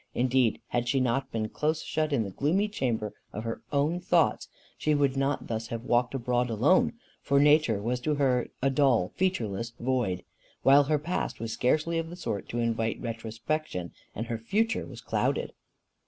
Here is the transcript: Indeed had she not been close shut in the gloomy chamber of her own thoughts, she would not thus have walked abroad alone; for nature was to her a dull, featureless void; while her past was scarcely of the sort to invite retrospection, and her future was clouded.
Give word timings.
Indeed 0.15 0.59
had 0.69 0.87
she 0.89 0.99
not 0.99 1.31
been 1.31 1.49
close 1.49 1.83
shut 1.83 2.11
in 2.11 2.23
the 2.23 2.31
gloomy 2.31 2.67
chamber 2.67 3.13
of 3.31 3.43
her 3.43 3.61
own 3.71 3.99
thoughts, 3.99 4.47
she 4.75 4.95
would 4.95 5.15
not 5.15 5.45
thus 5.45 5.67
have 5.67 5.83
walked 5.83 6.15
abroad 6.15 6.49
alone; 6.49 6.93
for 7.21 7.39
nature 7.39 7.79
was 7.83 7.99
to 7.99 8.15
her 8.15 8.47
a 8.63 8.71
dull, 8.71 9.11
featureless 9.15 9.73
void; 9.79 10.23
while 10.63 10.85
her 10.85 10.97
past 10.97 11.39
was 11.39 11.53
scarcely 11.53 11.99
of 11.99 12.09
the 12.09 12.15
sort 12.15 12.49
to 12.49 12.57
invite 12.57 12.99
retrospection, 12.99 13.91
and 14.15 14.25
her 14.25 14.39
future 14.39 14.87
was 14.87 15.01
clouded. 15.01 15.53